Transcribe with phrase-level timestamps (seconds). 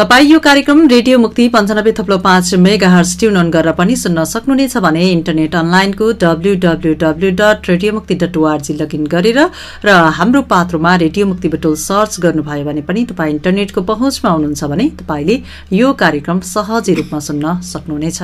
[0.00, 4.24] तपाई यो कार्यक्रम रेडियो मुक्ति पञ्चानब्बे थप्लो पाँच मेगा हर्स ट्युन अन गरेर पनि सुन्न
[4.30, 9.40] सक्नुहुनेछ भने इन्टरनेट अनलाइनको W dot radio Mukti dot ORG login गरेर
[9.84, 14.88] र हाम्रो पात्रोमा रेडियो मुक्ति बटुल सर्च गर्नुभयो भने पनि तपाईँ इन्टरनेटको पहुँचमा हुनुहुन्छ भने
[15.02, 15.36] तपाईँले
[15.76, 18.20] यो कार्यक्रम सहजै रूपमा सुन्न सक्नुहुनेछ।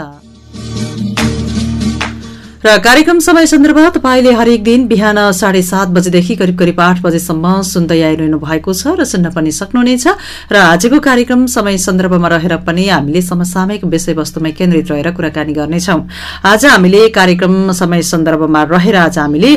[2.65, 7.60] र कार्यक्रम समय सन्दर्भ तपाईँले हरेक दिन बिहान साढे सात बजेदेखि करिब करिब आठ बजेसम्म
[7.62, 10.07] सुन्दै आइरहनु भएको छ र सुन्न पनि सक्नुहुनेछ।
[10.52, 16.01] र आजको कार्यक्रम समय सन्दर्भमा रहेर पनि हामीले समसामयिक विषयवस्तुमै केन्द्रित रहेर कुराकानी गर्नेछौ।
[16.43, 19.52] आज हामीले कार्यक्रम समय सन्दर्भमा रहेर आज हामीले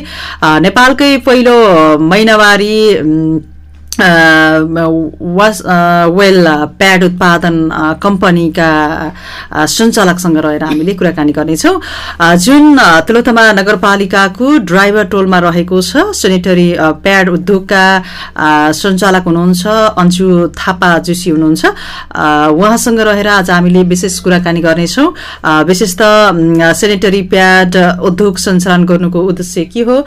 [0.60, 1.56] नेपालकै पहिलो
[2.04, 2.76] महिनावारी
[3.98, 5.62] वास
[6.16, 6.46] वेल
[6.80, 7.56] प्याड उत्पादन
[8.04, 8.70] कम्पनीका
[9.68, 11.76] सञ्चालकसँग रहेर हामीले कुराकानी गर्नेछौँ।
[12.38, 16.70] जुन तिलोतमा नगरपालिकाको ड्राइभर टोलमा रहेको छ सेनिटरी
[17.04, 17.86] प्याड उद्योगका
[18.72, 19.68] सञ्चालक हुनुहुन्छ
[20.00, 21.66] अन्जु थापा जोशी हुनुहुन्छ।
[22.56, 25.08] उहाँसँग रहेर आज हामीले विशेष कुराकानी गर्नेछौँ।
[25.68, 26.04] विशेष त
[26.80, 29.98] सेनिटरी प्याड उद्योग सञ्चालन गर्नुको उद्देश्य के हो?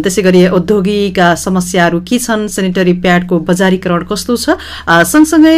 [0.00, 2.48] त्यसै गरी उद्योगीका समस्याहरू के छन्?
[2.48, 4.56] सेनिटरी प्याडको बजारीकरण कस्तो छ?
[4.88, 5.56] सँगसँगै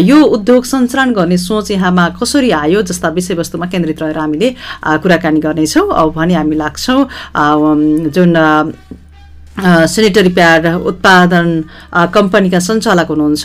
[0.00, 4.48] यो उद्योग सञ्चालन गर्ने सोच यहाँमा कसरी आयो जस्ता विषयवस्तुमा केन्द्रित रहेर हामीले
[5.02, 7.00] कुराकानी गर्नेछौँ। भने हामी लाग्छौँ
[8.12, 8.34] जुन
[9.56, 11.46] सेनिटरी प्याड उत्पादन
[12.12, 13.44] कम्पनीका सञ्चालक हुनुहुन्छ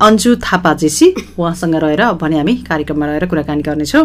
[0.00, 4.04] अन्जु थापा जेसी उहाँसँग रहेर भने हामी कार्यक्रममा रहेर कुराकानी गर्नेछौँ।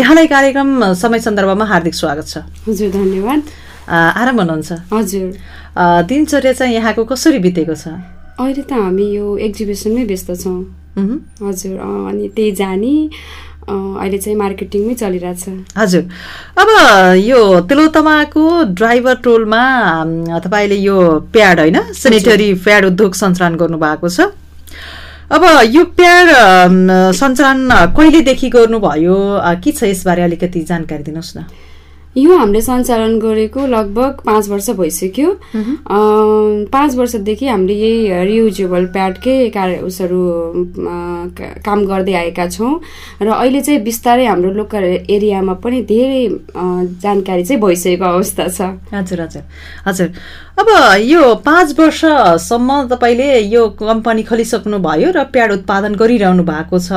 [0.00, 2.36] यहाँलाई कार्यक्रम समय सन्दर्भमा हार्दिक स्वागत छ।
[2.68, 3.40] हजुर धन्यवाद।
[3.88, 5.28] आराम हुनुहुन्छ हजुर।
[6.08, 7.88] दिनचर्या चाहिँ यहाँको कसरी बितेको छ?
[8.40, 10.60] अहिले त हामी यो एक्जिबिसनमै व्यस्त छौँ।
[11.42, 12.94] हजुर अनि त्यही जाने
[13.62, 15.44] अहिले चाहिँ मार्केटिङमै चलिरहेछ
[15.78, 16.02] हजुर।
[16.58, 16.68] अब
[17.22, 17.38] यो
[17.70, 18.42] तिलोतमाको
[18.74, 19.62] ड्राइभर टोलमा
[20.44, 20.96] तपाईँले यो
[21.32, 24.20] प्याड होइन सेनिटरी प्याड उद्योग सञ्चालन गर्नुभएको छ।
[25.30, 26.28] अब यो प्याड
[27.14, 27.60] सञ्चालन
[27.96, 29.16] कहिलेदेखि गर्नुभयो?
[29.62, 31.46] के छ यसबारे अलिकति जानकारी दिनुहोस् न।
[32.16, 35.30] यो हामीले सञ्चालन गरेको लगभग पाँच वर्ष भइसक्यो।
[36.68, 40.20] पाँच वर्षदेखि हामीले यही रियुजेबल प्याडकै कार्य उसहरू
[41.64, 42.72] काम गर्दै आएका छौँ।
[43.22, 46.22] र अहिले चाहिँ बिस्तारै हाम्रो लोकल एरियामा पनि धेरै
[47.00, 48.60] जानकारी चाहिँ भइसकेको अवस्था छ।
[48.92, 49.42] हजुर हजुर।
[49.86, 50.08] हजुर।
[50.52, 50.68] अब
[51.00, 56.92] यो पाँच वर्षसम्म तपाईँले यो कम्पनी खोलिसक्नु भयो र प्याड उत्पादन गरिरहनु भएको छ।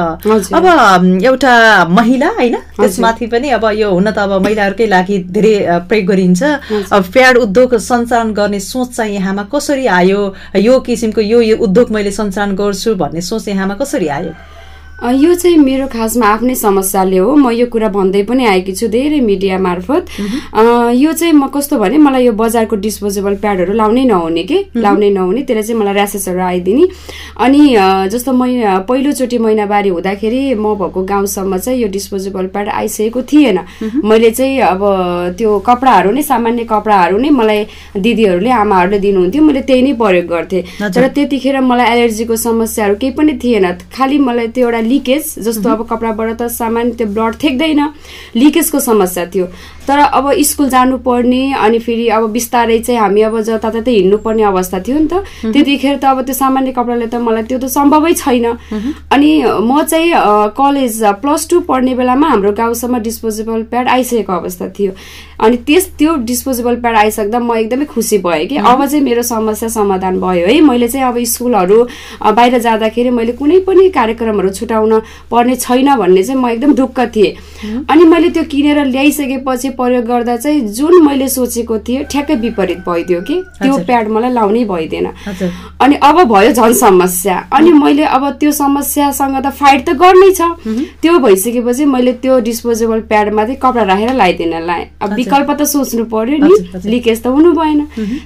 [0.52, 0.66] अब
[1.24, 1.54] एउटा
[1.88, 2.56] महिला होइन?
[2.76, 5.56] त्यसमाथि पनि अब यो हुन त अब महिलाहरूकै लागि धेरै
[5.88, 6.44] प्रयोग गरिन्छ।
[6.92, 10.22] अब प्याड उद्योग सञ्चालन गर्ने सोच चाहिँ यहाँमा कसरी आयो?
[10.60, 14.34] यो किसिमको यो उद्योग मैले सञ्चालन गर्छु भन्ने सोच यहाँमा कसरी आयो?
[15.04, 19.20] यो चाहिँ मेरो खासमा आफ्नै समस्याले हो। म यो कुरा भन्दै पनि आएकी छु धेरै
[19.20, 20.08] मिडिया मार्फत।
[20.96, 24.58] यो चाहिँ म कस्तो भने मलाई यो बजारको डिस्पोजेबल प्याडहरू लाउनै नहुने कि?
[24.72, 26.84] लाउनै नहुने त्यसले चाहिँ मलाई ऱ्यासेसहरू आइदिने।
[27.38, 27.62] अनि
[28.08, 28.50] जस्तो मै
[28.88, 33.60] पहिलोचोटि महिनावारी हुँदाखेरि म भएको गाउँसम्म चाहिँ यो डिस्पोजेबल प्याड आइसकेको थिएन।
[34.00, 34.82] मैले चाहिँ अब
[35.38, 37.62] त्यो कपडाहरू नै सामान्य कपडाहरू नै मलाई
[38.00, 43.34] दिदीहरूले आमाहरूले दिनुहुन्थ्यो। मैले त्यही नै प्रयोग गर्थेँ। तर त्यतिखेर मलाई एलर्जीको समस्याहरू केही पनि
[43.44, 47.81] थिएन। खालि मलाई त्यो एउटा लिकेज जस्तो अब कपडाबाट त सामान्य त्यो ब्लड थेक्दैन।
[48.35, 49.46] लिकेजको समस्या थियो।
[49.88, 54.97] तर अब स्कुल जानुपर्ने अनि फेरि अब बिस्तारै चाहिँ हामी अब जताततै हिँड्नुपर्ने अवस्था थियो
[55.00, 55.22] नि त।
[55.53, 58.46] त्यतिखेर त अब त्यो सामान्य कपडाले त मलाई त्यो त सम्भवै छैन।
[59.13, 59.31] अनि
[59.62, 60.09] म चाहिँ
[60.57, 64.91] कलेज प्लस टू पढ्ने बेलामा हाम्रो गाउँसम्म डिस्पोजेबल प्याड आइसकेको अवस्था थियो।
[65.40, 69.70] अनि त्यस त्यो डिस्पोजेबल प्याड आइसक्दा म एकदमै खुसी भएँ कि अब चाहिँ मेरो समस्या
[69.70, 71.84] समाधान भयो है। मैले चाहिँ अब स्कुलहरू
[72.23, 74.99] बाहिर जाँदाखेरि मैले कुनै पनि कार्यक्रमहरू छुटाउन
[75.32, 80.37] पर्ने छैन भन्ने चाहिँ म एकदम ढुक्क थिएँ। अनि मैले त्यो किनेर ल्याइसकेपछि प्रयोग गर्दा
[80.37, 85.08] चाहिँ जुन मैले सोचेको थिएँ ठ्याक्कै विपरीत भइदियो कि। त्यो प्याड मलाई लाउनै भइदिएन।
[85.81, 90.41] अनि अब भयो झन् समस्या। अनि मैले अब त्यो समस्यासँग त फाइट त गर्नै छ।
[91.02, 96.06] त्यो भइसकेपछि मैले त्यो डिस्पोजेबल प्याडमा चाहिँ कपडा राखेर लगाइदिन लाएँ। अब विकल्प त सोच्नु
[96.14, 96.54] पर्यो नि
[96.86, 97.82] लिकेज त हुनु भएन।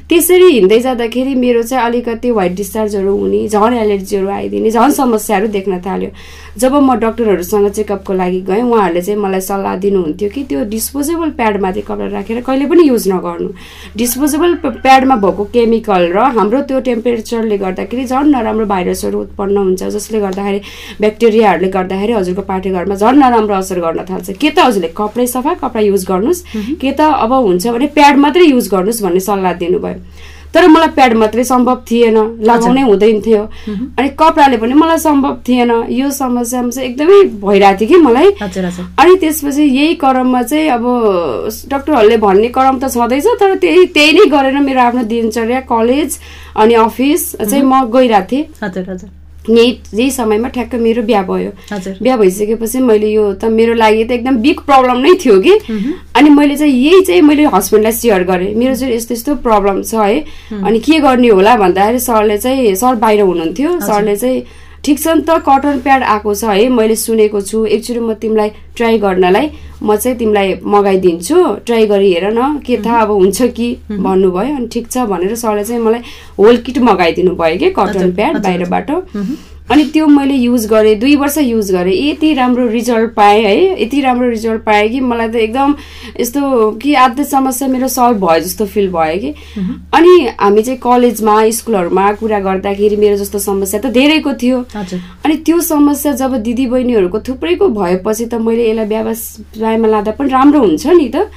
[0.09, 5.79] त्यसरी हिँड्दै जाँदाखेरि मेरो चाहिँ अलिकति व्हाइट डिस्चार्जहरू हुने झन् एलर्जीहरू आइदिने झन् समस्याहरू देख्न
[5.79, 6.09] थाल्यो।
[6.59, 11.81] जब म डक्टरहरूसँग चेकअपको लागि गएँ उहाँहरूले चाहिँ मलाई सल्लाह दिनुहुन्थ्यो कि त्यो डिस्पोजेबल प्याडमाथि
[11.87, 13.49] कपडा राखेर कहिले पनि युज नगर्नु।
[13.95, 20.19] डिस्पोजेबल प्याडमा भएको केमिकल र हाम्रो त्यो टेम्परेचरले गर्दाखेरि झन् नराम्रो भाइरसहरू उत्पन्न हुन्छ जसले
[20.19, 20.59] गर्दाखेरि
[20.99, 25.79] ब्याक्टेरियाहरूले गर्दाखेरि हजुरको पाठेघरमा झन् नराम्रो असर गर्न थाल्छ। के त हजुरले कपडै सफा कपडा
[25.79, 26.43] युज गर्नुहोस्।
[26.81, 30.01] के त अब हुन्छ भने प्याड मात्रै युज गर्नुहोस् भन्ने सल्लाह दिनुभयो।
[30.49, 33.41] तर मलाई प्याड मात्रै सम्भव थिएन लगाउनै हुँदैन थियो।
[33.97, 38.29] अनि कपडाले पनि मलाई सम्भव थिएन। यो समस्यामा चाहिँ एकदमै भइरहेको थियो कि मलाई।
[38.97, 40.85] अनि त्यसपछि यही क्रममा चाहिँ अब
[41.69, 46.17] डक्टरहरूले भन्ने क्रम त छँदैछ तर त्यही त्यही नै गरेर मेरो आफ्नो दिनचर्या कलेज
[46.57, 49.09] अनि अफिस चाहिँ म गइरहेको थिएँ। हजुर हजुर।
[49.49, 51.51] यही यही समयमा ठ्याक्क मेरो बिहा भयो।
[52.01, 55.53] बिहा भइसकेपछि मैले यो त मेरो लागि त एकदम बिग प्रब्लम नै थियो कि।
[56.15, 59.95] अनि मैले चाहिँ यही चाहिँ मैले हस्बेन्डलाई सेयर गरेँ। मेरो चाहिँ यस्तो यस्तो प्रब्लम छ
[59.95, 60.19] है।
[60.63, 64.43] अनि के गर्ने होला भन्दाखेरि सरले चाहिँ सर बाहिर हुनुहुन्थ्यो। सरले चाहिँ
[64.85, 68.49] ठिक छ नि त कटन प्याड आएको छ है मैले सुनेको छु। एकचोटि म तिमीलाई
[68.75, 69.49] ट्राई गर्नलाई
[69.83, 74.67] म चाहिँ तिमीलाई मगाइदिन्छु। ट्राई गरी हेर न के थाहा अब हुन्छ कि भन्नुभयो। अनि
[74.73, 76.01] ठिक छ भनेर सरले चाहिँ मलाई
[76.39, 78.91] होल किट मगाइदिनु भयो कि कटन प्याड बाहिरबाट।
[79.71, 84.01] अनि त्यो मैले युज गरेँ दुई वर्ष युज गरेँ। यति राम्रो रिजल्ट पाएँ है। यति
[84.01, 85.75] राम्रो रिजल्ट पाएँ कि मलाई त एकदम
[86.19, 89.29] यस्तो कि आधी समस्या मेरो सल्भ भयो जस्तो फिल भयो कि।
[89.93, 94.57] अनि हामी चाहिँ कलेजमा स्कुलहरूमा कुरा गर्दाखेरि मेरो जस्तो समस्या त धेरैको थियो।
[95.25, 100.59] अनि त्यो समस्या जब दिदी बहिनीहरूको थुप्रैको भएपछि त मैले यसलाई व्यवसायमा लाँदा पनि राम्रो
[100.59, 101.29] हुन्छ नि त।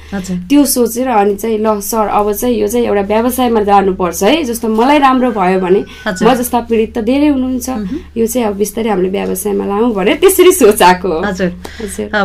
[0.49, 4.67] त्यो सोचेर अनि चाहिँ ल सर अब चाहिँ यो चाहिँ एउटा व्यवसायमा जानुपर्छ है। जस्तो
[4.73, 9.09] मलाई राम्रो भयो भने। म जस्ता पीडित त धेरै हुनुहुन्छ। यो चाहिँ अब बिस्तारै हामीले
[9.11, 11.51] व्यवसायमा लाउँ भनेर त्यसरी सोचाएको हजुर।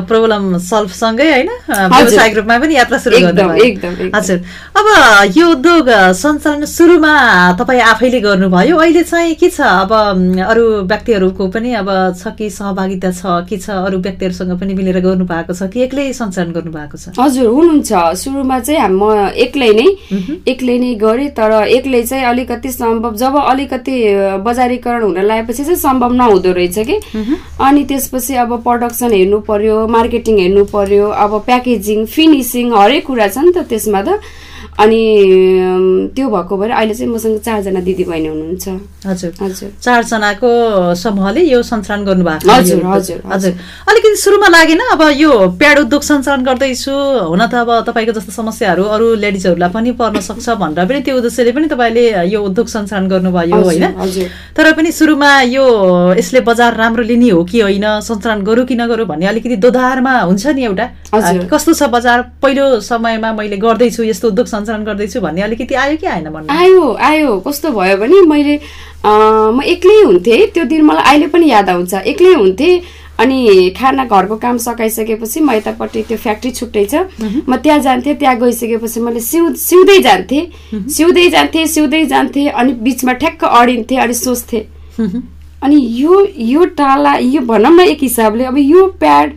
[0.07, 4.39] प्रब्लम सल्भ सँगै होइन। व्यावसायिक रूपमा पनि यात्रा सुरु एकदम, एकदम। हजुर।
[4.79, 4.87] अब
[5.35, 7.13] यो उद्योग सञ्चालन सुरुमा
[7.59, 9.61] तपाईँ आफैले गर्नुभयो। अहिले चाहिँ के छ?
[9.61, 9.91] अब
[10.39, 15.25] अरू व्यक्तिहरूको पनि अब छ कि सहभागिता छ के छ अरू व्यक्तिहरूसँग पनि मिलेर गर्नु
[15.27, 17.19] भएको छ कि एक्लै सञ्चालन गर्नु भएको छ?
[17.19, 17.91] हजुर हुनुहुन्छ।
[18.23, 19.89] सुरुमा चाहिँ म एक्लै नै
[20.47, 23.97] एक्लै नै गरेँ तर एक्लै चाहिँ अलिकति सम्भव जब अलिकति
[24.45, 26.97] बजारीकरण हुन लागेपछि चाहिँ सम्भव नहुँदो रहेछ कि?
[27.61, 33.49] अनि त्यसपछि अब प्रडक्सन हेर्नु पर्यो मार्केटिङ हेर्नु पर्यो अब प्याकेजिङ फिनिसिङ हरेक कुरा छ
[33.49, 34.21] नि त त्यसमा त
[34.79, 35.01] अनि
[36.15, 38.67] त्यो भएको भएर अहिले चाहिँ मसँग चारजना दिदीबहिनी हुनुहुन्छ।
[39.07, 40.51] हजुर। हजुर। चारजनाको
[40.95, 43.53] समूहले यो सञ्चालन गर्नुभएको हजुर, हजुर, हजुर।
[43.91, 46.95] अलिकति सुरुमा लागेन अब यो प्याड उद्योग सञ्चालन गर्दैछु।
[47.27, 51.53] हुन त अब तपाईँको जस्तो समस्याहरू अरू लेडिजहरूलाई पनि पर्न सक्छ भनेर पनि त्यो उद्देश्यले
[51.53, 53.85] पनि तपाईँले यो उद्योग सञ्चालन गर्नुभयो होइन।
[54.55, 55.65] तर पनि सुरुमा यो
[56.15, 60.47] यसले बजार राम्रो लिने हो कि होइन सञ्चालन गरौँ कि नगरौँ भन्ने अलिकति दोधारमा हुन्छ
[60.55, 60.87] नि एउटा।
[61.51, 62.19] कस्तो छ बजार?
[62.43, 66.53] पहिलो समयमा मैले गर्दैछु यस्तो उद्योग सञ्चालन गर्दैछु भन्ने अलिकति आयो कि आएन भन्नु?
[66.53, 68.61] आयो आयो। कस्तो भयो भने मैले
[69.05, 72.81] म एक्लै हुन्थेँ। त्यो दिन मलाई अहिले पनि याद आउँछ। एक्लै हुन्थेँ
[73.19, 73.39] अनि
[73.79, 76.95] खाना घरको काम सकाइसकेपछि म यतापट्टि त्यो फ्याक्ट्री छुट्टै छ।
[77.49, 80.45] म त्यहाँ जान्थेँ त्यहाँ गइसकेपछि मैले सिउ सिउँदै जान्थेँ।
[80.89, 84.63] सिउँदै जान्थेँ सिउँदै जान्थेँ अनि बिचमा ठ्याक्क अडिन्थेँ अनि सोच्थेँ।
[85.63, 89.33] अनि यो यो टाला यो भनौँ न एक हिसाबले अब यो प्याड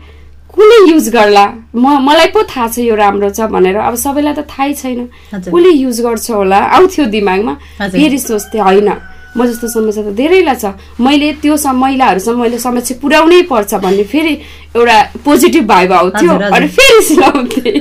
[0.51, 1.45] कसले युज गर्ला?
[1.75, 5.69] म मलाई पो थाहा छ यो राम्रो छ भनेर। अब सबैलाई त थाहै छैन। कसले
[5.69, 6.59] युज गर्छ होला?
[6.75, 7.53] आउँथ्यो दिमागमा।
[7.89, 8.89] फेरि सोच्थेँ होइन।
[9.31, 14.33] म जस्तो समस्या त धेरैलाई छ। मैले त्यो महिलाहरूसँग मैले समस्या पुर्याउनै पर्छ भन्ने फेरि
[14.75, 17.75] एउटा पोजिटिभ भाइब आउँथ्यो। अनि फेरि सिलाउँथेँ।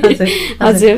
[0.63, 0.95] हजुर।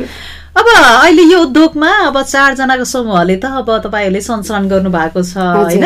[0.56, 5.84] अब अहिले यो उद्योगमा अब चारजनाको समूहले त अब तपाईँहरूले सञ्चालन गर्नु भएको छ होइन?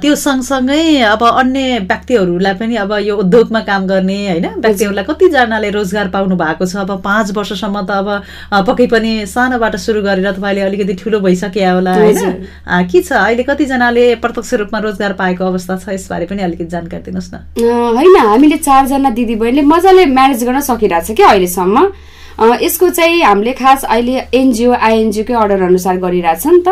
[0.00, 4.46] त्यो सँगसँगै अब अन्य व्यक्तिहरूलाई पनि अब यो उद्योगमा काम गर्ने होइन?
[4.64, 10.00] व्यक्तिहरूलाई कतिजनाले रोजगार पाउनु भएको छ। अब पाँच वर्षसम्म त अब पक्कै पनि सानोबाट सुरु
[10.02, 12.48] गरेर तपाईँले अलिकति ठुलो भइसके होला होइन?
[12.88, 13.12] के छ?
[13.12, 18.16] अहिले कतिजनाले प्रत्यक्ष रूपमा रोजगार पाएको अवस्था छ यसबारे पनि अलिकति जानकारी दिनुहोस् न। होइन
[18.16, 22.08] हामीले चारजना दिदीबहिनीले मजाले म्यानेज गर्न सकिरहेको छ क्या अहिलेसम्म।
[22.40, 26.68] यसको चाहिँ हामीले खास अहिले एनजिओ आइएनजिओकै अर्डर अनुसार गरिरहेछ नि त।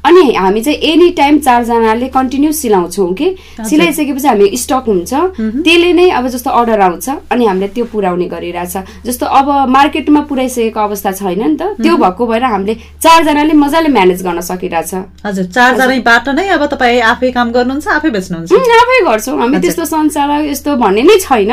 [0.00, 3.26] अनि हामी चाहिँ एनी टाइम चारजनाले कन्टिन्यू सिलाउँछौँ कि
[3.68, 5.12] सिलाइसकेपछि हामी स्टक हुन्छ।
[5.60, 10.80] त्यसले नै अब जस्तो अर्डर आउँछ अनि हामीले त्यो पुर्याउने गरिरहेछ। जस्तो अब मार्केटमा पुऱ्याइसकेको
[10.80, 16.28] अवस्था छैन नि त। त्यो भएको भएर हामीले चारजनाले मजाले म्यानेज गर्न सकिरहेछ। हजुर चारजनैबाट
[16.32, 21.02] नै अब तपाईँ आफै काम गर्नुहुन्छ आफै बेच्नुहुन्छ। आफै गर्छौँ। हामी त्यस्तो सञ्चालक यस्तो भन्ने
[21.04, 21.52] नै छैन।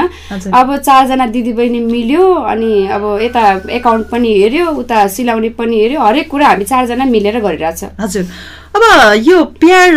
[0.55, 6.29] अब चारजना दिदीबहिनी मिल्यो अनि अब यता एकाउन्ट पनि हेऱ्यो उता सिलाउने पनि हेऱ्यो हरेक
[6.29, 8.23] कुरा हामी चारजना मिलेर गरिरहेछ। हजुर।
[8.75, 8.83] अब
[9.27, 9.93] यो पेयर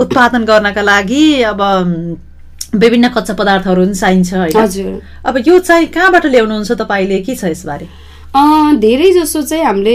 [0.00, 1.60] उत्पादन गर्नका लागि अब
[2.74, 4.56] विभिन्न कच्चा पदार्थहरू पनि चाहिन्छ होइन?
[4.56, 7.18] हजुर। अब यो चाहिँ कहाँबाट ल्याउनुहुन्छ तपाईँले?
[7.26, 7.86] के छ यसबारे?
[8.34, 9.94] धेरै जसो चाहिँ हामीले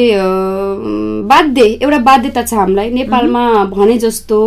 [1.28, 4.40] बाध्य एउटा बाध्यता छ हामीलाई। नेपालमा भने जस्तो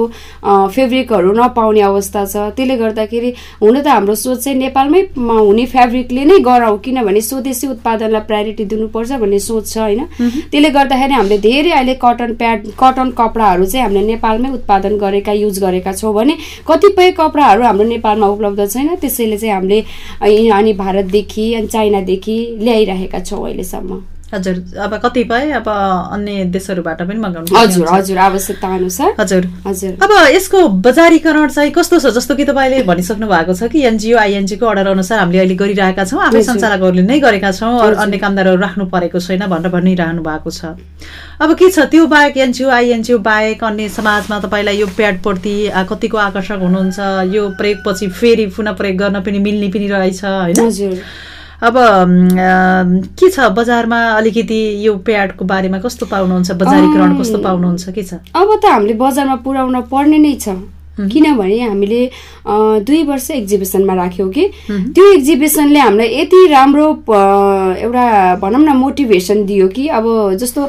[0.44, 3.30] फेब्रिकहरू नपाउने अवस्था छ। त्यसले गर्दाखेरि
[3.62, 9.12] हुन त हाम्रो सोच चाहिँ नेपालमै हुने फेब्रिकले नै गराउँ किनभने स्वदेशी उत्पादनलाई प्रायोरिटी दिनुपर्छ
[9.24, 10.04] भन्ने सोच छ होइन?
[10.52, 15.58] त्यसले गर्दाखेरि हामीले धेरै अहिले कटन प्याड कटन कपडाहरू चाहिँ हामीले नेपालमै उत्पादन गरेका युज
[15.64, 16.36] गरेका छौँ भने
[16.68, 19.80] कतिपय कपडाहरू हाम्रो नेपालमा उपलब्ध छैन। त्यसैले चाहिँ हामीले
[20.52, 23.77] अनि भारतदेखि अनि चाइनादेखि ल्याइरहेका छौँ अहिलेसम्म।
[24.28, 25.68] हजुर अब कतिपय अब
[26.12, 31.98] अन्य देशहरूबाट पनि मगाउनु हजुर। हजुर आवश्यकता अनुसार हजुर। हजुर। अब यसको बजारीकरण चाहिँ कस्तो
[31.98, 36.04] छ जस्तो कि तपाईँले भनिसक्नु भएको छ कि एनजिओ आइएनजिओको अर्डर अनुसार हामीले अहिले गरिरहेका
[36.04, 40.76] छौँ हजुर। सञ्चालकहरूले नै गरेका छौँ। अन्य कामदारहरू राख्नु परेको छैन भनेर भनिरहनु भएको छ।
[41.40, 45.56] अब के छ त्यो बाहेक एनजिओ आइएनजिओ बाहेक अन्य समाजमा तपाईँलाई यो प्याडप्रति
[45.88, 50.60] कतिको आकर्षक हुनुहुन्छ यो प्रयोगपछि फेरि पुनः प्रयोग गर्न पनि मिल्ने पनि रहेछ होइन?
[50.60, 51.00] हजुर।
[51.58, 51.74] अब
[53.18, 56.50] के छ बजारमा अलिकति यो प्याडको बारेमा कस्तो पाउनुहुन्छ?
[56.54, 57.88] बजारीकरण कस्तो पाउनुहुन्छ?
[57.90, 58.14] के छ?
[58.30, 60.54] अब त हामीले बजारमा पुर्याउन पर्ने नै छ।
[60.98, 62.10] किनभने हामीले
[62.82, 66.86] दुई वर्ष एक्जिबिसनमा राख्यौँ कि। त्यो एक्जिबिसनले हामीलाई यति राम्रो
[67.78, 68.06] एउटा
[68.42, 70.06] भनौँ न मोटिभेसन दियो कि अब
[70.40, 70.68] जस्तो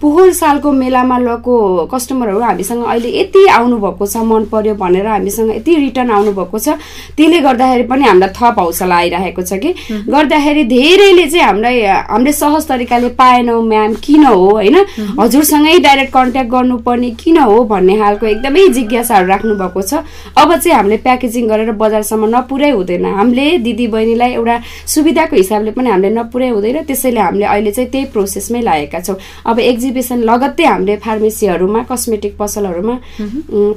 [0.00, 5.74] पोहोर सालको मेलामा लगेको कस्टमरहरू हामीसँग अहिले यति आउनुभएको छ मन पर्यो भनेर हामीसँग यति
[5.76, 6.68] रिटर्न आउनुभएको छ
[7.16, 9.74] त्यसले गर्दाखेरि पनि हामीलाई थप हौसला आइरहेको छ कि।
[10.08, 14.76] गर्दाखेरि धेरैले चाहिँ हामीलाई हामीले सहज तरिकाले पाएनौँ म्याम किन हो होइन?
[15.20, 19.92] हजुरसँगै डाइरेक्ट कन्ट्याक्ट गर्नुपर्ने किन हो भन्ने खालको एकदमै जिज्ञासाहरू राख्नु भएको छ
[20.36, 25.90] अब चाहिँ हामीले प्याकेजिङ गरेर बजारसम्म नपुर्याइ हुँदैन हामीले दिदी बहिनीलाई एउटा सुविधाको हिसाबले पनि
[25.90, 29.16] हामीले नपुर्याइ हुँदैन त्यसैले हामीले अहिले चाहिँ त्यही प्रोसेसमै लागेका छौँ
[29.46, 32.96] अब एक्जिबिसन लगत्तै हामीले फार्मेसीहरूमा कस्मेटिक पसलहरूमा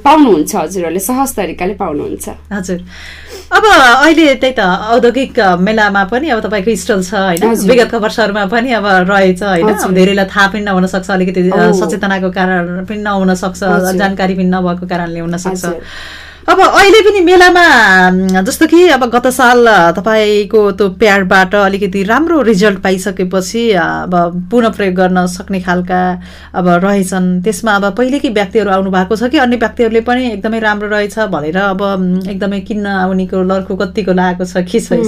[0.04, 2.78] पाउनुहुन्छ हजुरहरूले सहज तरिकाले पाउनुहुन्छ हजुर
[3.54, 4.60] अब अहिले त्यही त
[4.94, 10.26] औद्योगिक मेलामा पनि अब तपाईँको स्टल छ होइन। विगतको वर्षहरूमा पनि अब रहेछ होइन। धेरैलाई
[10.26, 11.42] थाहा पनि नहुन सक्छ अलिकति।
[11.80, 13.60] सचेतनाको कारण पनि नहुन सक्छ।
[14.00, 15.63] जानकारी पनि नभएको कारणले हुन सक्छ।
[16.44, 17.64] अब अहिले पनि मेलामा
[18.44, 24.12] जस्तो कि अब गत साल तपाईँको त्यो प्याडबाट अलिकति राम्रो रिजल्ट पाइसकेपछि अब
[24.50, 26.00] पुनः प्रयोग गर्न सक्ने खालका
[26.54, 30.88] अब रहेछन्। त्यसमा अब पहिलेकै व्यक्तिहरू आउनु भएको छ कि अन्य व्यक्तिहरूले पनि एकदमै राम्रो
[30.92, 31.80] रहेछ भनेर अब
[32.28, 35.00] एकदमै किन्न आउनेको लर्को कतिको लागेको छ के छ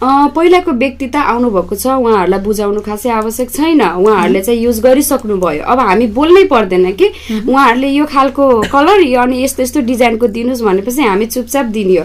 [0.00, 5.64] पहिलाको व्यक्ति त आउनुभएको छ उहाँहरूलाई बुझाउनु खासै आवश्यक छैन। उहाँहरूले चाहिँ युज गरिसक्नु भयो
[5.66, 7.06] अब हामी बोल्नै पर्दैन कि?
[7.42, 12.04] उहाँहरूले यो खालको कलर यो अनि यस्तो यस्तो डिजाइनको दिनुहोस् भनेपछि हामी चुपचाप दिने हो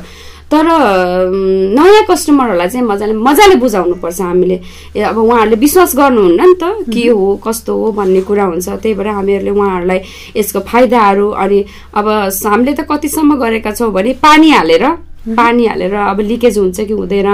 [0.52, 0.66] तर
[1.74, 4.58] नयाँ कस्टमरहरूलाई चाहिँ मजाले मजाले बुझाउनुपर्छ हामीले।
[4.98, 9.08] अब उहाँहरूले विश्वास गर्नुहुन्न नि त के हो कस्तो हो भन्ने कुरा हुन्छ। त्यही भएर
[9.08, 10.00] हामीहरूले उहाँहरूलाई
[10.38, 12.08] यसको फाइदाहरू अनि अब
[12.46, 14.86] हामीले त कतिसम्म गरेका छौँ भने पानी हालेर
[15.40, 17.30] पानी हालेर अब लिकेज हुन्छ कि हुँदैन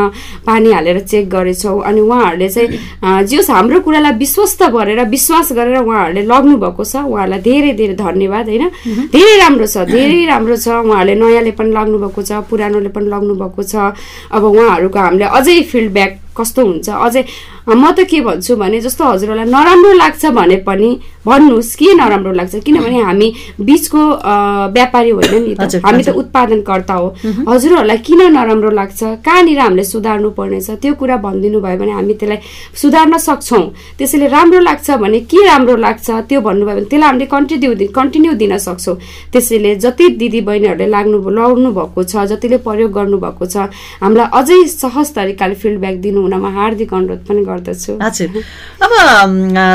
[0.46, 6.22] पानी हालेर चेक गरेछौँ। अनि उहाँहरूले चाहिँ जस हाम्रो कुरालाई विश्वस्त गरेर विश्वास गरेर उहाँहरूले
[6.24, 8.66] लग्नु भएको छ। उहाँहरूलाई धेरै धेरै धन्यवाद होइन?
[9.16, 13.34] धेरै राम्रो छ धेरै राम्रो छ। उहाँहरूले नयाँले पनि लग्नु भएको छ पुरानोले पनि लग्नु
[13.42, 13.76] भएको छ।
[14.32, 16.90] अब उहाँहरूको हामीले अझै फिडब्याक कस्तो हुन्छ?
[16.90, 17.24] अझै
[17.68, 20.90] म त के भन्छु भने जस्तो हजुरहरूलाई नराम्रो लाग्छ भने पनि
[21.26, 22.56] भन्नुहोस् के नराम्रो लाग्छ?
[22.66, 23.28] किनभने हामी
[23.60, 24.02] बिचको
[24.74, 27.08] व्यापारी होइन नि त। हामी त। उत्पादनकर्ता हो।
[27.50, 29.00] हजुरहरूलाई किन नराम्रो लाग्छ?
[29.26, 30.70] कहाँनिर हामीले सुधार्नु पर्नेछ?
[30.82, 32.40] त्यो कुरा भनिदिनु भयो भने हामी त्यसलाई
[32.74, 33.66] सुधार्न सक्छौँ।
[34.00, 36.08] त्यसैले राम्रो लाग्छ भने के राम्रो लाग्छ?
[36.30, 38.96] त्यो भन्नुभयो भने त्यसलाई हामीले कन्टिन्यू कन्टिन्यू दिन सक्छौँ।
[39.34, 43.70] त्यसैले जति दिदी बहिनीहरूले लाग्नु लाउनु भएको छ जतिले प्रयोग गर्नुभएको छ
[44.02, 48.30] हामीलाई अझै सहज तरिकाले फिडब्याक दिनु हुनमा हार्दिक अनुरोध पनि गर्दछु। हजुर।
[48.84, 48.92] अब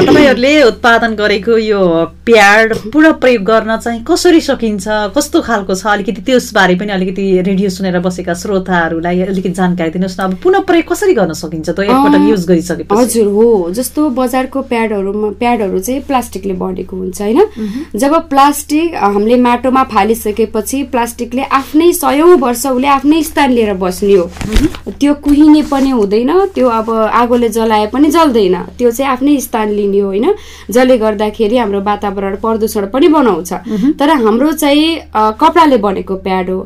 [0.06, 1.80] तपाईँहरूले उत्पादन गरेको यो
[2.26, 4.84] प्याड पुनः प्रयोग गर्न चाहिँ कसरी सकिन्छ
[5.16, 10.22] कस्तो खालको छ अलिकति त्यसबारे पनि अलिकति रेडियो सुनेर बसेका श्रोताहरूलाई अलिकति जानकारी दिनुहोस् न।
[10.24, 11.68] अब पुनः प्रयोग कसरी गर्न सकिन्छ?
[11.70, 17.40] त एकपटक युज गरिसकेपछि। हजुर हो। जस्तो बजारको प्याडहरूमा प्याडहरू चाहिँ प्लास्टिकले बनेको हुन्छ होइन?
[17.96, 24.26] जब प्लास्टिक हामीले माटोमा फालिसकेपछि प्लास्टिकले आफ्नै सयौँ वर्ष उसले आफ्नै स्थान लिएर बस्ने हो।
[24.90, 29.98] त्यो कुहिने पनि हुँदैन। त्यो अब आगोले जलाए पनि जल्दैन। त्यो चाहिँ आफ्नै स्थान लिने
[29.98, 30.26] हो होइन?
[30.70, 33.52] जसले गर्दाखेरि हाम्रो वातावरण प्रदूषण पनि बनाउँछ।
[33.98, 34.88] तर हाम्रो चाहिँ
[35.40, 36.58] कपडाले बनेको प्याड हो।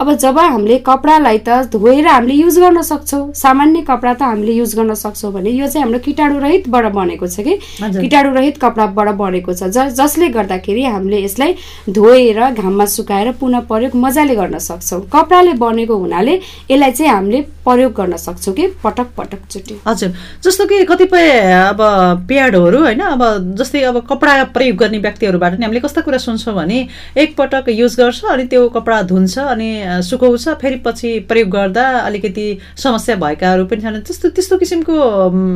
[0.00, 4.74] अब जब हामीले कपडालाई त धोएर हामीले युज गर्न सक्छौँ सामान्य कपडा त हामीले युज
[4.76, 7.54] गर्न सक्छौँ भने यो चाहिँ हाम्रो कीटाणु रहितबाट बनेको छ कि?
[7.80, 11.54] हजुर। कीटाणु रहित कपडाबाट बनेको छ ज जसले गर्दाखेरि हामीले यसलाई
[11.88, 16.34] धोएर घाममा सुकाएर पुनः प्रयोग मजाले गर्न सक्छौँ। कपडाले बनेको हुनाले
[16.70, 18.66] यसलाई चाहिँ हामीले प्रयोग गर्न सक्छौँ कि?
[18.84, 20.12] पटक पटक चोटि हजुर।
[20.44, 21.28] जस्तो कि कतिपय
[21.72, 21.80] अब
[22.28, 23.24] प्याडहरू होइन अब
[23.58, 26.86] जस्तै अब कपडा प्रयोग गर्ने व्यक्तिहरूबाट नि हामीले कस्ता कुरा सुन्छौँ भने
[27.16, 33.16] एकपटक युज गर्छ अनि त्यो कपडा धुन्छ अनि सुकाउँछ फेरि पछि प्रयोग गर्दा अलिकति समस्या
[33.16, 34.94] भएकाहरू पनि छन्। त्यस्तो त्यस्तो किसिमको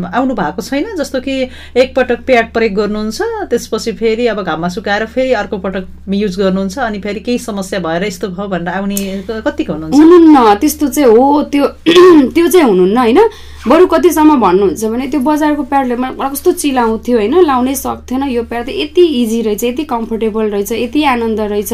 [0.06, 1.34] आउनु भएको छैन जस्तो कि
[1.76, 3.20] एकपटक प्याड प्रयोग गर्नुहुन्छ
[3.50, 5.84] त्यसपछि फेरि अब घाममा सुकाएर फेरि अर्को पटक
[6.14, 8.96] युज गर्नुहुन्छ अनि फेरि केही समस्या भएर यस्तो भयो भनेर आउने
[9.28, 9.94] कतिको हुनुहुन्छ?
[9.94, 11.66] हुनुहुन्न त्यस्तो चाहिँ हो त्यो
[12.34, 13.20] त्यो चाहिँ हुनुहुन्न होइन?
[13.68, 17.34] बरु कतिसम्म भन्नुहुन्छ भने त्यो बजारको प्याडले मलाई कस्तो चिलाउँथ्यो होइन?
[17.44, 21.72] लाउनै सक्थेन यो प्याड त यति इजी रहेछ यति कम्फोर्टेबल रहेछ यति आनन्द रहेछ।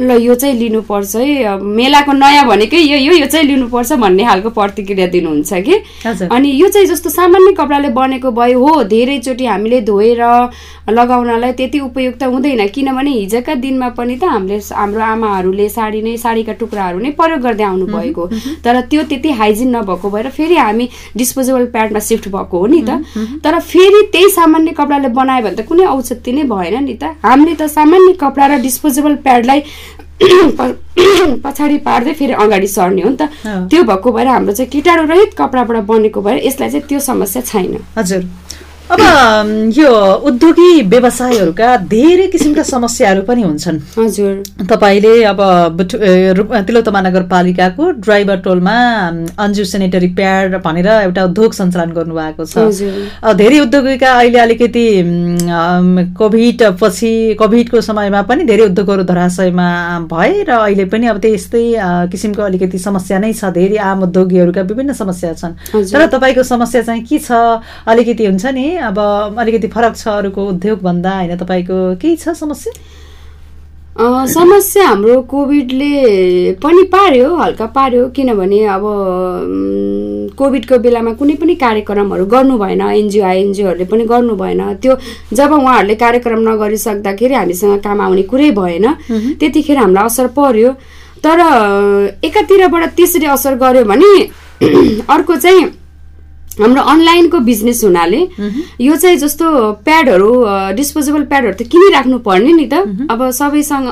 [0.00, 4.50] ल यो चाहिँ लिनुपर्छ है मेलाको नयाँ भनेकै यो यो यो चाहिँ लिनुपर्छ भन्ने खालको
[4.52, 5.74] प्रतिक्रिया दिनुहुन्छ कि।
[6.28, 10.22] अनि यो चाहिँ जस्तो सामान्य कपडाले बनेको भयो हो धेरैचोटि हामीले धोएर
[10.90, 16.52] लगाउनलाई त्यति उपयुक्त हुँदैन। किनभने हिजोका दिनमा पनि त हामीले हाम्रो आमाहरूले साडी नै साडीका
[16.60, 18.26] टुक्राहरू नै प्रयोग गर्दै आउनु भएको
[18.64, 22.90] तर त्यो त्यति हाइजिन नभएको भएर फेरि हामी डिस्पोजेबल प्याडमा सिफ्ट भएको हो नि त।
[23.44, 27.54] तर फेरि त्यही सामान्य कपडाले बनायो भने त कुनै औषधि नै भएन नि त। हामीले
[27.54, 29.60] त सामान्य कपडा र डिस्पोजेबल प्याडलाई
[31.44, 33.28] पछाडि पार्दै फेरि अगाडि सर्ने हो नि त।
[33.70, 37.76] त्यो भएको भएर हाम्रो चाहिँ कीटाणु रहित कपडाबाट बनेको भएर यसलाई चाहिँ त्यो समस्या छैन।
[37.98, 38.22] हजुर।
[38.90, 39.00] अब
[39.76, 39.90] यो
[40.26, 45.40] उद्योगी व्यवसायहरूका धेरै किसिमका समस्याहरू पनि हुन्छन्। हजुर। तपाईँले अब
[46.66, 48.76] तिलोत्तमा नगरपालिकाको ड्राइभर टोलमा
[49.38, 52.54] अन्जु सेनिटरी प्याड भनेर एउटा उद्योग सञ्चालन गर्नुभएको छ।
[53.38, 54.86] धेरै उद्योगीका अहिले अलिकति
[56.18, 59.68] कोभिड पछि कोभिडको समयमा पनि धेरै उद्योगहरू धराशयमा
[60.10, 61.64] भए र अहिले पनि अब त्यस्तै
[62.10, 65.54] किसिमको अलिकति समस्या नै छ। धेरै आम उद्योगीहरूका विभिन्न समस्या छन्।
[65.94, 67.30] तर तपाईँको समस्या चाहिँ के छ?
[67.86, 68.98] अलिकति हुन्छ नि। अब
[69.38, 71.36] अलिकति फरक छ अरूको उद्योग भन्दा होइन?
[71.36, 72.72] तपाईँको केही छ समस्या?
[74.00, 78.84] समस्या हाम्रो कोभिडले पनि पार्यो हल्का पार्यो किनभने अब
[80.38, 84.96] कोभिडको बेलामा कुनै पनि कार्यक्रमहरू गर्नु भएन एनजिओ आइएनजिओहरूले पनि गर्नु भएन। त्यो
[85.32, 88.86] जब उहाँहरूले कार्यक्रम नगरिसक्दाखेरि हामीसँग काम आउने कुरै भएन।
[89.40, 90.72] त्यतिखेर हामीलाई असर पर्यो।
[91.24, 91.38] तर
[92.24, 94.12] एकातिरबाट त्यसरी असर गर्यो भने
[95.14, 95.64] अर्को चाहिँ
[96.60, 98.20] हाम्रो अनलाइनको बिजनेस हुनाले
[98.80, 99.46] यो चाहिँ जस्तो
[99.84, 100.30] प्याडहरू
[100.76, 103.86] डिस्पोजेबल प्याडहरू त किनिराख्नु पर्ने नि त। अब सबैसँग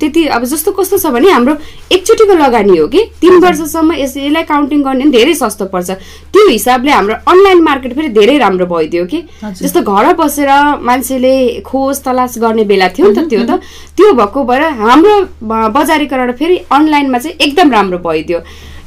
[0.00, 1.54] त्यति अब जस्तो कस्तो छ भने हाम्रो
[1.92, 3.00] एकचोटिको लगानी हो कि?
[3.20, 5.90] तिन वर्षसम्म यस यसलाई काउन्टिङ गर्ने धेरै सस्तो पर्छ।
[6.32, 10.50] त्यो हिसाबले हाम्रो अनलाइन मार्केट फेरि धेरै राम्रो भइदियो कि। जस्तो घर बसेर
[10.88, 11.34] मान्छेले
[11.66, 13.60] खोज तलास गर्ने बेला थियो नि त त्यो त।
[13.98, 18.40] त्यो भएको भएर हाम्रो बजारीकरण फेरि अनलाइनमा चाहिँ एकदम राम्रो भइदियो।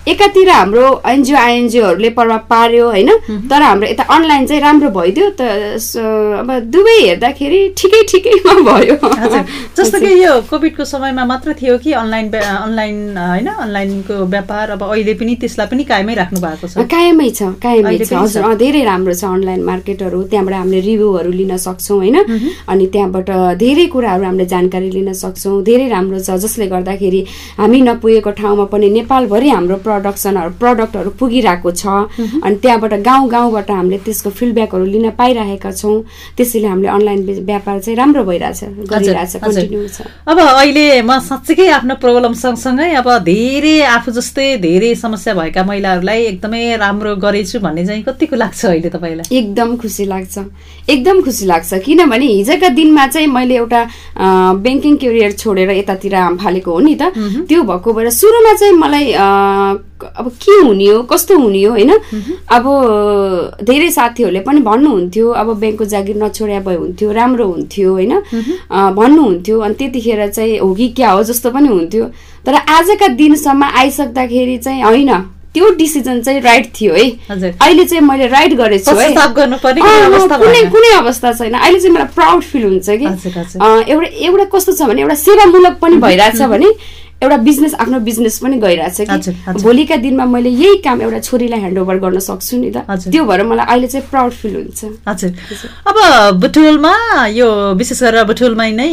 [0.07, 3.09] एकातिर हाम्रो एनजिओ आइएनजिओहरूले प्रभाव पार्यो होइन?
[3.49, 5.41] तर हाम्रो यता अनलाइन चाहिँ राम्रो भइदियो त
[6.41, 8.95] अब दुवै हेर्दाखेरि ठिकै ठिकैमा भयो।
[9.77, 13.47] जस्तो कि यो कोभिडको समयमा मात्र थियो कि अनलाइन अनलाइन होइन?
[13.47, 16.87] अनलाइनको व्यापार अब अहिले पनि त्यसलाई पनि कायमै राख्नु भएको छ?
[16.89, 21.97] कायमै छ कायमै छ। हजुर धेरै राम्रो छ अनलाइन मार्केटहरू। त्यहाँबाट हामीले रिभ्यूहरू लिन सक्छौँ
[22.01, 22.17] होइन?
[22.67, 23.29] अनि त्यहाँबाट
[23.61, 27.21] धेरै कुराहरू हामीले जानकारी लिन सक्छौँ। धेरै राम्रो छ जसले गर्दाखेरि
[27.61, 31.83] हामी नपुगेको ठाउँमा पनि नेपालभरि हाम्रो प्रडक्सनहरू प्रडक्टहरू पुगिरहेको छ।
[32.39, 35.95] अनि त्यहाँबाट गाउँ गाउँबाट हामीले त्यसको फिडब्याकहरू लिन पाइरहेका छौँ।
[36.37, 41.67] त्यसैले हामीले अनलाइन व्यापार चाहिँ राम्रो भइरहेछ गरिरहेछ हजुर। कन्टिन्यू छ। अब अहिले म साँच्चीकै
[41.75, 47.85] आफ्नो प्रब्लम सँगसँगै अब धेरै आफू जस्तै धेरै समस्या भएका महिलाहरूलाई एकदमै राम्रो गरेछु भन्ने
[47.85, 49.27] चाहिँ कतिको लाग्छ अहिले तपाईँलाई?
[49.27, 50.35] एकदम खुसी लाग्छ।
[50.89, 53.81] एकदम खुसी लाग्छ। किनभने हिजोका दिनमा चाहिँ मैले एउटा
[54.63, 57.11] ब्याङ्किङ करियर छोडेर यतातिर फालेको हो नि त।
[57.49, 59.07] त्यो भएको भएर सुरुमा चाहिँ मलाई
[60.03, 61.01] अब के हुने हो?
[61.11, 61.91] कस्तो हुने हो होइन?
[62.49, 62.65] अब
[63.63, 68.13] धेरै साथीहरूले पनि भन्नुहुन्थ्यो अब ब्याङ्कको जागिर नछोड्या भए हुन्थ्यो राम्रो हुन्थ्यो होइन?
[68.71, 72.05] भन्नुहुन्थ्यो अनि त्यतिखेर चाहिँ हो कि क्या हो जस्तो पनि हुन्थ्यो।
[72.45, 75.13] तर आजका दिनसम्म आइसक्दाखेरि चाहिँ होइन
[75.53, 77.05] त्यो डिसिजन चाहिँ राइट थियो है?
[77.29, 79.11] अहिले चाहिँ मैले राइट गरेछु है?
[79.35, 83.05] कुनै कुनै अवस्था छैन। अहिले चाहिँ मलाई प्राउड फिल हुन्छ कि
[83.91, 86.71] एउटा एउटा कस्तो छ भने एउटा सेवामूलक पनि भइरहेछ भने
[87.21, 91.59] एउटा बिजनेस आफ्नो बिजनेस पनि गइरहेछ हजुर, कि। भोलिका दिनमा मैले यही काम एउटा छोरीलाई
[91.59, 92.77] ह्यान्डओभर गर्न सक्छु नि त।
[93.11, 95.29] त्यो भएर मलाई अहिले चाहिँ प्राउड फिल हुन्छ। हजुर।
[95.89, 95.97] अब
[96.41, 96.93] बुटोलमा
[97.37, 98.89] यो विशेष गरेर बुटोलमै नै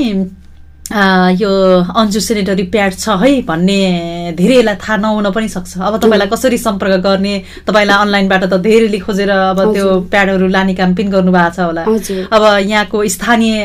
[0.88, 1.50] आ, यो
[1.92, 7.04] अन्जु सेनिटरी प्याड छ है भन्ने धेरैलाई थाहा नहुन पनि सक्छ। अब तपाईँलाई कसरी सम्पर्क
[7.04, 7.34] गर्ने?
[7.68, 11.84] तपाईँलाई अनलाइनबाट त धेरैले खोजेर अब त्यो प्याडहरू लाने काम पनि गर्नुभएको छ होला।
[12.32, 13.56] अब यहाँको स्थानीय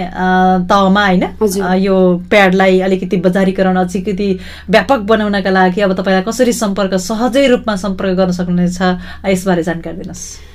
[0.67, 1.23] तहमा होइन
[1.79, 1.95] यो
[2.29, 4.29] प्याडलाई अलिकति बजारीकरण अलिकति
[4.69, 8.81] व्यापक बनाउनका लागि अब तपाईँलाई कसरी सम्पर्क सहजै रूपमा सम्पर्क गर्न सक्नुहुनेछ
[9.31, 10.52] यसबारे जानकारी दिनुहोस्।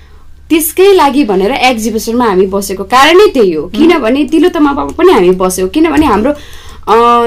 [0.50, 6.06] त्यसकै लागि भनेर एक्जिबिसनमा हामी बसेको कारणै त्यही हो। किनभने तिलोत्तमामा पनि हामी बस्यौँ। किनभने
[6.06, 6.32] हाम्रो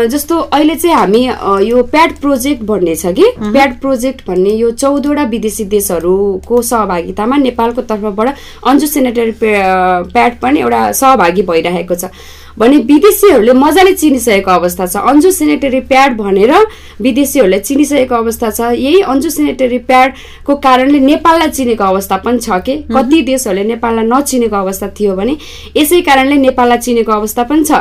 [0.10, 1.22] जस्तो अहिले चाहिँ हामी
[1.70, 7.82] यो प्याड प्रोजेक्ट भन्ने छ कि प्याड प्रोजेक्ट भन्ने यो चौधवटा विदेशी देशहरूको सहभागितामा नेपालको
[7.86, 8.28] तर्फबाट
[8.66, 12.10] अन्जु सेनेटरी प्याड पनि एउटा सहभागी भइरहेको छ।
[12.58, 16.54] भने विदेशीहरूले मजाले चिनिसकेको अवस्था छ। अन्जु सेनेटरी प्याड भनेर
[17.02, 22.76] विदेशीहरूले चिनिसकेको अवस्था छ। यही अन्जु सेनेटरी प्याडको कारणले नेपाललाई चिनेको अवस्था पनि छ कि?
[22.90, 25.38] कति देशहरूले नेपाललाई नचिनेको अवस्था थियो भने
[25.78, 27.72] यसै कारणले नेपाललाई चिनेको अवस्था पनि छ।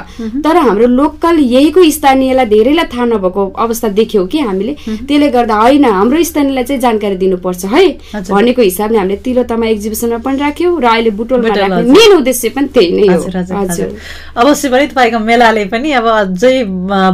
[0.45, 4.73] तर हाम्रो लोकल यही भनेको स्थानीयलाई धेरैलाई थाहा नभएको अवस्था देख्यौँ कि हामीले?
[5.07, 7.85] त्यसले गर्दा होइन हाम्रो स्थानीयलाई चाहिँ जानकारी दिनुपर्छ है।
[8.27, 12.69] भनेको हिसाबले हामीले तिलोतमा एक्जिबिसनमा पनि राख्यौँ र अहिले बुटोलमा बुटोल, राख्ने। मेन उद्देश्य पनि
[12.75, 13.89] त्यही नै हो। हजुर हजुर
[14.61, 16.53] अवश्य पनि तपाईँको मेलाले पनि अब अझै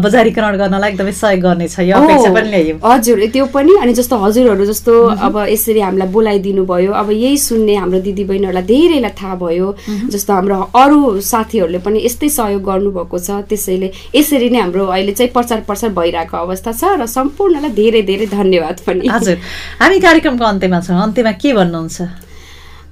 [0.02, 4.64] बजारीकरण गर्नलाई एकदमै सहयोग गर्नेछ। यो अपेक्षा पनि ल्यायौँ। हजुर त्यो पनि अनि जस्तो हजुरहरू
[4.66, 9.68] जस्तो अब यसरी हामीलाई बोलाइदिनु भयो अब यही सुन्ने हाम्रो दिदी बहिनीहरूलाई धेरैलाई थाहा भयो।
[10.10, 15.30] जस्तो हाम्रो अरू साथीहरूले पनि यस्तै सहयोग गर्नुभएको छ त्यसैले यसरी नै हाम्रो अहिले चाहिँ
[15.30, 19.38] प्रचार प्रसार भइरहेको अवस्था छ र सम्पूर्णलाई धेरै धेरै धन्यवाद पनि। हजुर।
[19.78, 22.25] हामी कार्यक्रमको अन्त्यमा छौँ। अन्त्यमा के भन्नुहुन्छ?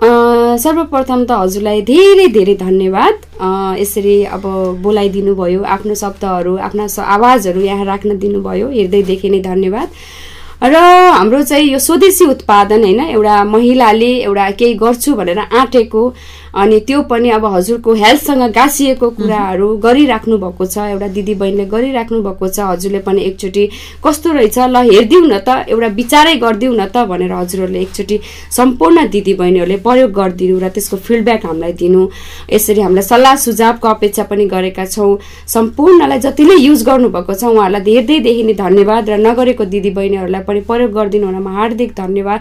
[0.02, 3.14] सर्वप्रथम त हजुरलाई धेरै धेरै धन्यवाद।
[3.78, 4.44] यसरी अब
[4.82, 9.88] बोलाइदिनु भयो आफ्नो शब्दहरू आफ्ना आवाजहरू यहाँ राख्न दिनुभयो हृदयदेखि नै धन्यवाद।
[10.64, 16.02] र हाम्रो चाहिँ यो स्वदेशी उत्पादन होइन एउटा महिलाले एउटा केही गर्छु भनेर आँटेको
[16.54, 22.22] अनि त्यो पनि अब हजुरको हेल्थसँग गाँसिएको कुराहरू गरिराख्नु भएको छ एउटा दिदी बहिनीले गरिराख्नु
[22.22, 23.64] भएको छ हजुरले पनि एकचोटि
[24.04, 28.20] कस्तो रहेछ ल हेरिदिउँ न त एउटा विचारै गरिदिउँ न त भनेर हजुरहरूले एकचोटि
[28.58, 32.02] सम्पूर्ण दिदी बहिनीहरूले प्रयोग गरिदिनु र त्यसको फिडब्याक हामीलाई दिनु।
[32.52, 35.18] यसरी हामीलाई सल्लाह सुझावको अपेक्षा पनि गरेका छौँ।
[35.54, 40.92] सम्पूर्णलाई जतिले युज गर्नुभएको छ उहाँहरूलाई धेरैदेखि नै धन्यवाद र नगरेको दिदी बहिनीहरूलाई पनि प्रयोग
[40.98, 42.40] गरिदिनु हुनमा हार्दिक धन्यवाद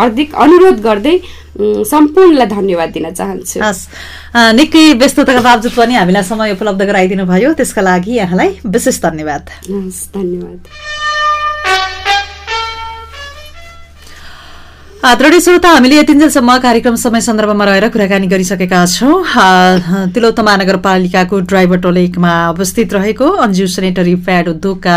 [0.00, 1.16] हार्दिक अनुरोध गर्दै
[1.60, 3.88] सम्पूर्णलाई धन्यवाद दिन चाहन्छु। हस्।
[4.34, 9.50] अ, निकै व्यस्तताका बावजुद पनि हामीलाई समय उपलब्ध गराइदिनु भयो त्यसका लागि यहाँलाई विशेष धन्यवाद।
[9.70, 10.60] हस्, धन्यवाद।
[15.00, 21.96] आदरणीय श्रोता हामीले यतिन्जेलसम्म कार्यक्रम समय सन्दर्भमा रहेर कुराकानी गरिसकेका छौँ। तिलोत्तमा नगरपालिकाको ड्राइभर टोल
[21.96, 24.96] एकमा अवस्थित रहेको अन्जु सेनेटरी प्याड उद्योगका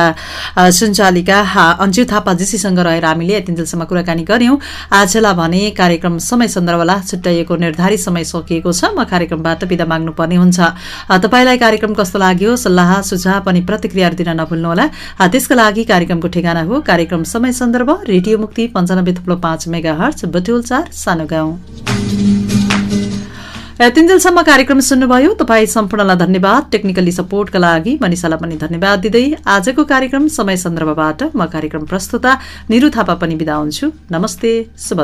[0.59, 1.37] सञ्चालिका
[1.79, 4.57] अन्जु थापाजीसीसँग रहेर हामीले यतिन्जेलसम्म कुराकानी गर्यौं
[4.91, 10.59] आजलाई भने कार्यक्रम समय सन्दर्भलाई छुट्याइएको निर्धारित समय सकिएको छ। म कार्यक्रमबाट विदा माग्नुपर्ने हुन्छ।
[11.23, 12.55] तपाईँलाई कार्यक्रम कस्तो लाग्यो?
[12.59, 14.85] सल्लाह सुझाव अनि प्रतिक्रियाहरू दिन नभुल्नुहोला।
[15.23, 20.25] त्यसका लागि कार्यक्रमको ठेगाना हो। कार्यक्रम समय सन्दर्भ रेडियो मुक्ति पञ्चानब्बे थुप्लो पाँच मेगा हर्च
[20.35, 21.51] बटुल चार सानो गाउँ
[24.43, 30.57] कार्यक्रम सुन्नुभयो। तपाईँ सम्पूर्णलाई धन्यवाद। टेक्निकली सपोर्टका लागि मनिषालाई पनि धन्यवाद दिँदै आजको कार्यक्रम समय
[30.57, 32.31] सन्दर्भबाट म कार्यक्रम प्रस्तुता
[32.69, 35.01] निरु थापा पनि बिदा हुन्छु। नमस्ते शुभ